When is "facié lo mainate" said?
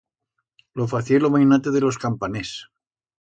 0.93-1.73